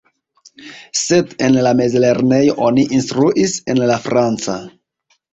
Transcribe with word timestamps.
Sed 0.99 1.33
en 1.47 1.57
la 1.67 1.73
mezlernejo 1.81 2.55
oni 2.69 2.85
instruis 3.01 3.53
en 3.75 3.83
la 3.91 3.99
franca. 4.07 4.57